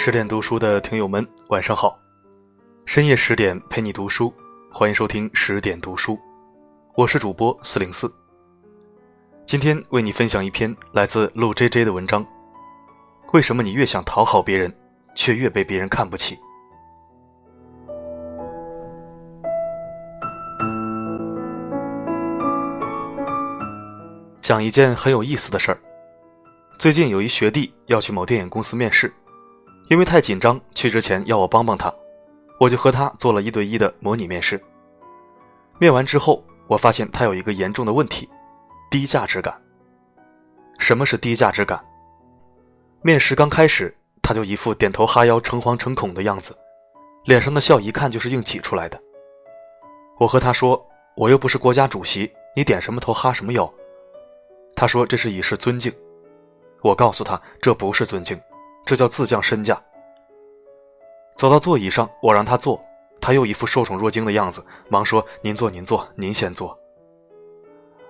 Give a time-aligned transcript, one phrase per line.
[0.00, 1.98] 十点读书的听友们，晚上好！
[2.86, 4.32] 深夜十点陪你读书，
[4.70, 6.16] 欢迎收听十点读书，
[6.94, 8.08] 我是主播四零四。
[9.44, 12.24] 今天为你分享一篇来自陆 J J 的文章：
[13.32, 14.72] 为什么你越想讨好别人，
[15.16, 16.38] 却越被别人看不起？
[24.40, 25.78] 讲一件很有意思的事儿。
[26.78, 29.12] 最近有一学弟要去某电影公司面试。
[29.88, 31.92] 因为太紧张，去之前要我帮帮他，
[32.60, 34.60] 我就和他做了一对一的模拟面试。
[35.78, 38.28] 面完之后，我发现他有一个严重的问题：
[38.90, 39.58] 低价值感。
[40.78, 41.82] 什么是低价值感？
[43.00, 46.54] 面试刚开始，他就一副点头哈腰、诚惶诚恐的样子，
[47.24, 49.00] 脸上的笑一看就是硬挤出来的。
[50.18, 50.84] 我和他说
[51.16, 53.72] ：“我又不是国家主席，你点什么头哈什么腰？”
[54.76, 55.92] 他说：“这是以示尊敬。”
[56.82, 58.38] 我告诉他：“这不是尊敬。”
[58.88, 59.78] 这叫自降身价。
[61.36, 62.82] 走到座椅上，我让他坐，
[63.20, 66.74] 他又一副受宠若惊的样子，忙说：“您坐，您坐，您先坐。”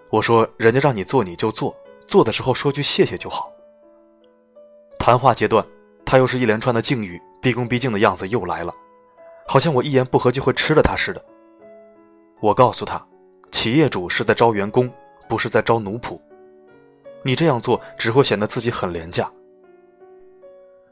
[0.08, 1.76] 我说：“人家让你坐你就坐，
[2.06, 3.52] 坐的时候说句谢谢就好。”
[5.00, 5.66] 谈话阶段，
[6.06, 8.72] 他又是一连串的敬语，毕恭毕敬的样子又来了，
[9.48, 11.20] 好像我一言不合就会吃了他似的。
[12.38, 13.04] 我告诉他
[13.50, 14.88] ：“企业主是在招员工，
[15.28, 16.20] 不是在招奴仆，
[17.24, 19.28] 你这样做只会显得自己很廉价。”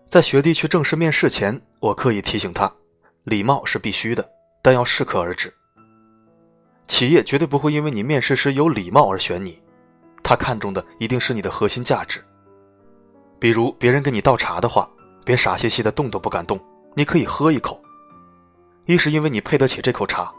[0.09, 2.73] 在学弟去正式面试前，我刻意提醒他，
[3.25, 4.27] 礼貌是必须的，
[4.62, 5.53] 但要适可而止。
[6.87, 9.61] 企业绝对不会因为你面试时有礼貌而选你，
[10.23, 12.25] 他看重的一定是你的核心价值。
[13.41, 14.89] 比如别人给你倒茶的话，
[15.25, 16.59] 别傻兮兮的动都不敢动，
[16.95, 17.83] 你可以喝一口。
[18.87, 20.33] 一是因为你配得起这口茶，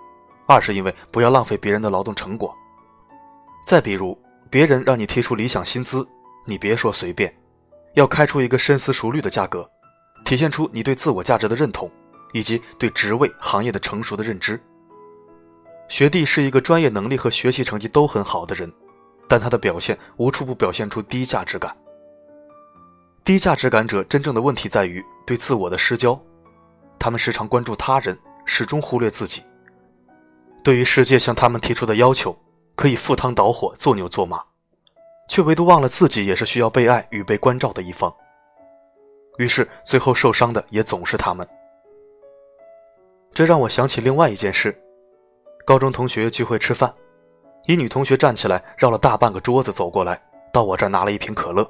[0.47, 2.55] 二是因为不要浪费别人的劳动成果。
[3.65, 4.17] 再比如
[4.49, 6.07] 别人让你提出理想薪资，
[6.45, 7.31] 你别说随便。
[7.97, 9.67] 要开出一个深思熟虑的价格，
[10.23, 11.91] 体现出你对自我价值的认同，
[12.31, 14.61] 以及对职位行业的成熟的认知。
[15.87, 18.71] 学弟是一个专业能力和学习成绩都很好的人，
[19.27, 21.75] 但他的表现无处不表现出低价值感。
[23.23, 26.21] 低价值感者真正的问题在于对自我的失焦，
[26.99, 29.41] 他们时常关注他人，始终忽略自己。
[30.63, 32.37] 对于世界向他们提出的要求，
[32.75, 34.43] 可以赴汤蹈火，做牛做马。
[35.27, 38.13] 却唯独忘了自己也是需要被爱与被关照的一方，
[39.37, 41.47] 于是最后受伤的也总是他们。
[43.33, 44.75] 这让我想起另外一件事：
[45.65, 46.91] 高中同学聚会吃饭，
[47.67, 50.19] 一女同学站起来绕了大半个桌子走过来，
[50.51, 51.69] 到我这儿拿了一瓶可乐。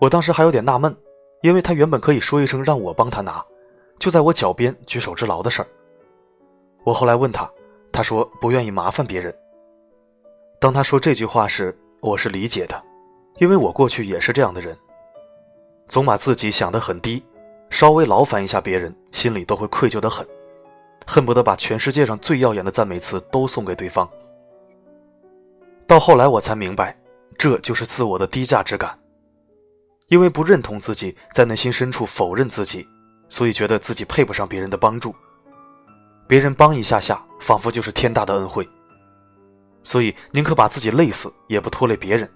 [0.00, 0.94] 我当时还有点纳闷，
[1.42, 3.44] 因为她原本可以说一声让我帮她拿，
[3.98, 5.66] 就在我脚边举手之劳的事儿。
[6.84, 7.50] 我后来问她，
[7.90, 9.34] 她说不愿意麻烦别人。
[10.60, 12.84] 当她说这句话时，我是理解的，
[13.38, 14.76] 因为我过去也是这样的人，
[15.88, 17.24] 总把自己想得很低，
[17.70, 20.26] 稍微劳烦一下别人，心里都会愧疚得很，
[21.06, 24.06] 恨不得把全世界上最耀眼的赞美词都送给对方。
[25.86, 26.94] 到后来我才明白，
[27.38, 28.98] 这就是自我的低价值感，
[30.08, 32.86] 因为不认同自己，在内心深处否认自己，
[33.30, 35.14] 所以觉得自己配不上别人的帮助，
[36.28, 38.68] 别人帮一下下，仿佛就是天大的恩惠。
[39.84, 42.28] 所以宁可把自己累死，也不拖累别人。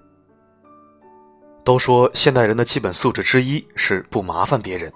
[1.65, 4.93] 都说现代人的基本素质之一是不麻烦别人，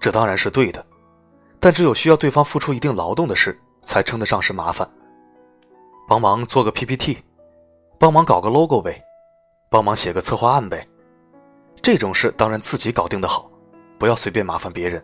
[0.00, 0.84] 这当然是对的，
[1.60, 4.90] 但只有需要对方付出一定劳动的事，才称得上是麻烦。
[6.08, 7.22] 帮忙做个 PPT，
[7.98, 9.00] 帮忙搞个 logo 呗，
[9.70, 10.86] 帮忙写个策划案呗，
[11.80, 13.50] 这种事当然自己搞定的好，
[13.98, 15.02] 不要随便麻烦别人。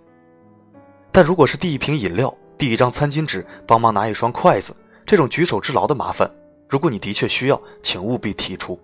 [1.12, 6.30] 但如果是递一瓶饮料、递一张餐巾纸、帮忙拿一双筷子，这种举手之劳的麻烦。
[6.68, 8.78] 如果你的确需要，请务必提出。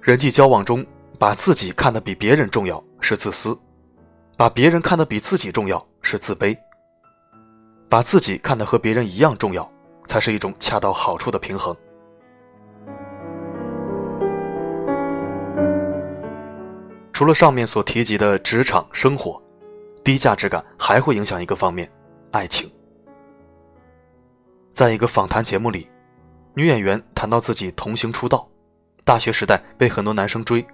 [0.00, 0.84] 人际交往中，
[1.18, 3.56] 把自己看得比别人重要是自私，
[4.36, 6.56] 把别人看得比自己重要是自卑，
[7.88, 9.70] 把自己看得和别人一样重要，
[10.06, 11.76] 才是一种恰到好处的平衡。
[17.12, 19.40] 除了上面所提及的职场生活，
[20.02, 21.88] 低价值感还会影响一个方面：
[22.32, 22.68] 爱情。
[24.72, 25.91] 在一个访谈节目里。
[26.54, 28.46] 女演员谈到自己童星出道，
[29.04, 30.64] 大学时代被很多男生追，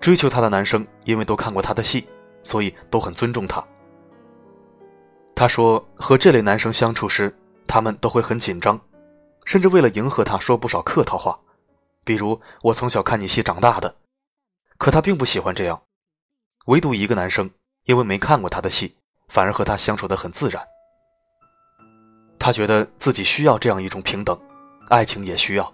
[0.00, 2.06] 追求她的男生因为都看过她的戏，
[2.44, 3.62] 所以都很尊重她。
[5.34, 7.36] 她说和这类男生相处时，
[7.66, 8.80] 他们都会很紧张，
[9.44, 11.36] 甚至为了迎合他说不少客套话，
[12.04, 13.92] 比如“我从小看你戏长大的”，
[14.78, 15.82] 可她并不喜欢这样。
[16.66, 17.50] 唯独一个男生
[17.86, 20.64] 因为没看过她的戏，反而和她相处得很自然。
[22.38, 24.38] 她觉得自己需要这样一种平等。
[24.88, 25.72] 爱情也需要。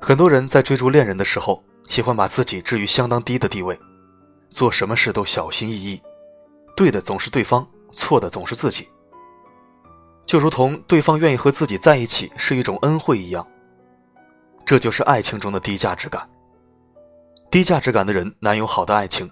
[0.00, 3.78] 很多人在追逐恋人的时候，喜欢把自己置于相当低的地位，
[4.50, 6.00] 做什么事都小心翼翼，
[6.76, 8.88] 对的总是对方，错的总是自己。
[10.24, 13.46] 就如同对方愿意和自己在一起是一种恩惠一样，
[14.64, 16.28] 这就是爱情中的低价值感。
[17.50, 19.28] 低价值感的人难有好的爱情，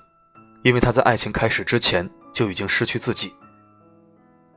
[0.65, 3.33] 因为他在爱情开始之前就已经失去自己。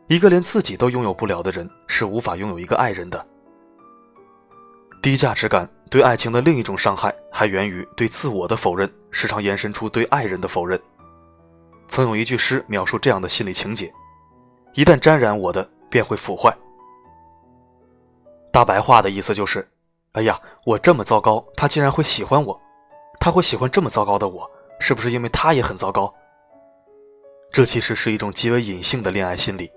[0.07, 3.24] 一个连自己都拥有不了的人，是无法拥有一个爱人的。
[5.01, 10.80] 低价值感对爱情的另一种伤害，还源于对自我的否认，时常延伸出对爱人的否认。
[11.88, 13.92] 曾有一句诗描述这样的心理情节：
[14.74, 16.54] 一旦沾染我的，便会腐坏。
[18.51, 19.66] 大白话的意思就是：
[20.12, 22.60] 哎呀，我这么糟糕，他竟然会喜欢我。
[23.22, 24.50] 他会喜欢这么糟糕的我，
[24.80, 26.13] 是不是因为他也很糟糕？
[27.51, 29.72] 这其实是一种极为隐性的恋爱心理。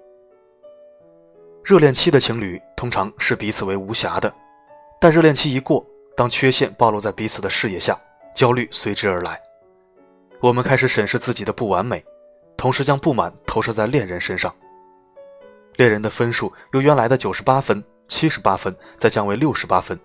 [1.64, 4.32] 热恋期的情侣通常是彼此为无瑕的，
[5.02, 5.84] 但热恋期一过，
[6.16, 8.00] 当缺陷暴露在彼此的视野下，
[8.36, 9.42] 焦虑随之而来。
[10.40, 12.04] 我们开始审视自己的不完美，
[12.56, 14.54] 同时将不满投射在恋人身上。
[15.74, 19.98] 恋人的分数由原来的九十八分、七十八分，再降为六十八分，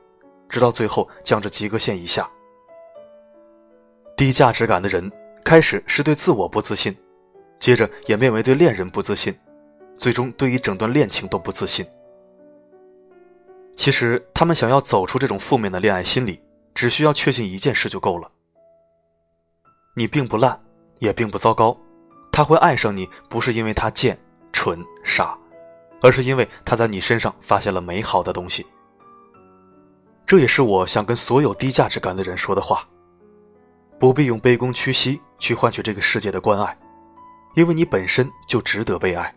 [0.50, 2.28] 直到最后降至及格线以下。
[4.16, 5.12] 低价值感的人
[5.46, 6.98] 开始是对自我不自信，
[7.60, 9.38] 接着演变为对恋人不自信，
[9.96, 11.86] 最终对于整段恋情都不自信。
[13.88, 16.38] 其实他们想要走出这种负面的恋爱心理，
[16.76, 18.30] 只需要确信一件事就够了：
[19.96, 20.62] 你并不烂，
[21.00, 21.80] 也并不糟糕。
[22.30, 24.20] 他会爱上你，不是因为他贱、
[24.52, 25.38] 蠢、傻，
[26.02, 28.66] 而是因为他在你身上发现了美好的东西。
[30.26, 32.86] 这也是我想跟所有低价值感的人说的话。
[33.98, 36.78] 不必用卑躬屈膝去换取这个世界的关爱，
[37.56, 39.34] 因为你本身就值得被爱。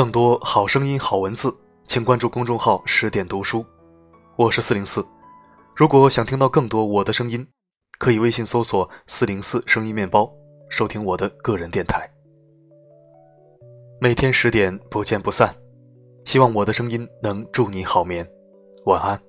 [0.00, 1.54] 更多好声音、好文字，
[1.84, 3.62] 请关注公众号“十点读书”，
[4.34, 5.06] 我是四零四。
[5.76, 7.46] 如果想听到更多我的声音，
[7.98, 10.32] 可以微信搜索“四零四声音面包”，
[10.70, 12.10] 收听我的个人电台。
[14.00, 15.54] 每天十点不见不散，
[16.24, 18.26] 希望我的声音能助你好眠，
[18.86, 19.20] 晚安。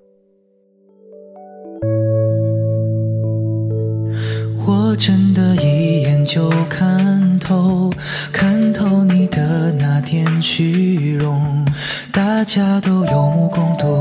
[4.64, 7.92] 我真的一眼就看透，
[8.32, 11.66] 看透你的那点虚荣，
[12.12, 14.00] 大家都有目共睹。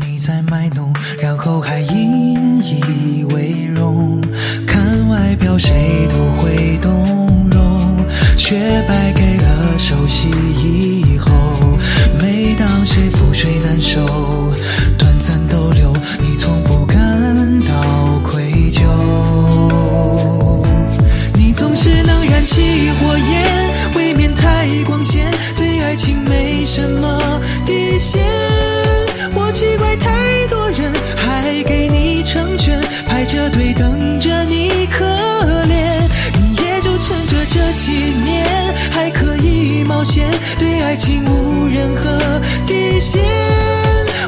[0.00, 4.20] 你在卖弄，然后还引以为荣。
[21.88, 25.24] 只能燃起火焰，未免太光鲜，
[25.56, 28.20] 对爱情没什么底线。
[29.32, 35.02] 我奇怪，太多人还给你成全，排着队等着你可
[35.64, 36.06] 怜。
[36.34, 37.92] 你也就趁着这几
[38.22, 38.44] 年
[38.90, 42.20] 还可以冒险，对爱情无任何
[42.66, 43.24] 底线。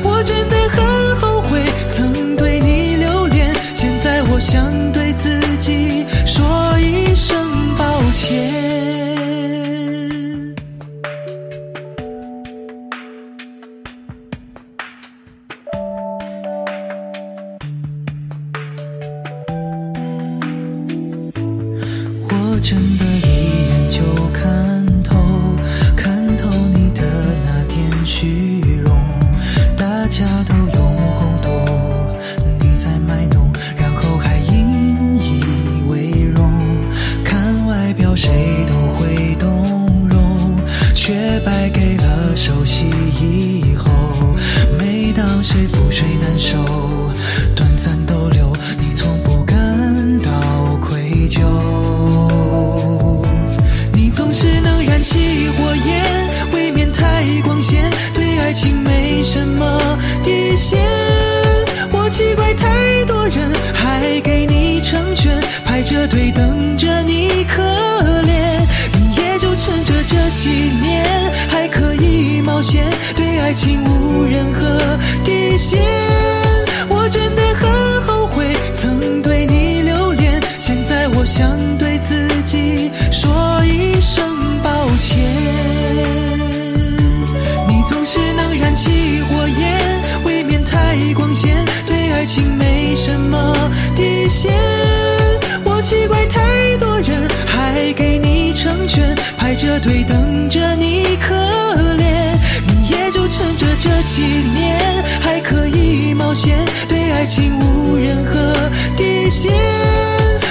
[0.03, 6.07] 我真的很后悔曾对你留恋，现在我想对自己
[8.13, 8.51] 前，
[22.29, 22.59] 我。
[22.61, 23.10] 真的，
[58.51, 60.81] 爱情没什么底线。
[61.93, 67.63] 我奇怪，太多人还给你成全，排着队等着你可
[68.25, 68.67] 怜。
[68.99, 70.51] 你也就趁着这几
[70.83, 71.07] 年
[71.49, 72.83] 还可以冒险，
[73.15, 75.79] 对爱情无任何底线。
[76.89, 77.50] 我真的
[93.03, 93.55] 什么
[93.97, 94.53] 底线
[95.65, 101.35] 我奇怪太多人还给你成全排着队等着你可
[101.97, 102.37] 怜
[102.69, 108.53] 你也就趁着这几年还可以冒险对爱情无任何
[108.99, 109.51] 底线。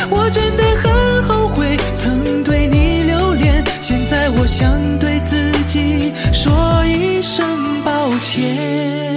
[0.10, 7.46] 我真的很后悔曾对你留恋现在我想对自己说一声
[7.84, 9.09] 抱歉。